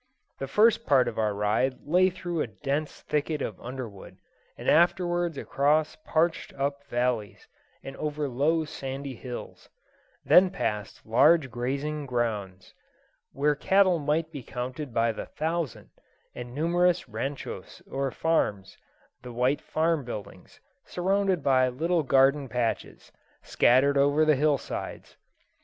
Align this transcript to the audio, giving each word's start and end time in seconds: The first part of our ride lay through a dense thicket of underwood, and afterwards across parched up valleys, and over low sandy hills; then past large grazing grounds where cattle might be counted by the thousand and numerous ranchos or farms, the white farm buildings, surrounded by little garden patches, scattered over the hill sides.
The 0.39 0.47
first 0.47 0.87
part 0.87 1.07
of 1.07 1.19
our 1.19 1.31
ride 1.35 1.85
lay 1.85 2.09
through 2.09 2.41
a 2.41 2.47
dense 2.47 3.01
thicket 3.01 3.39
of 3.39 3.61
underwood, 3.61 4.17
and 4.57 4.67
afterwards 4.67 5.37
across 5.37 5.95
parched 5.97 6.51
up 6.55 6.83
valleys, 6.87 7.47
and 7.83 7.95
over 7.97 8.27
low 8.27 8.65
sandy 8.65 9.13
hills; 9.13 9.69
then 10.25 10.49
past 10.49 11.05
large 11.05 11.51
grazing 11.51 12.07
grounds 12.07 12.73
where 13.31 13.53
cattle 13.53 13.99
might 13.99 14.31
be 14.31 14.41
counted 14.41 14.91
by 14.91 15.11
the 15.11 15.27
thousand 15.27 15.91
and 16.33 16.55
numerous 16.55 17.07
ranchos 17.07 17.83
or 17.85 18.09
farms, 18.09 18.79
the 19.21 19.31
white 19.31 19.61
farm 19.61 20.03
buildings, 20.03 20.59
surrounded 20.83 21.43
by 21.43 21.67
little 21.69 22.01
garden 22.01 22.49
patches, 22.49 23.11
scattered 23.43 23.99
over 23.99 24.25
the 24.25 24.35
hill 24.35 24.57
sides. 24.57 25.15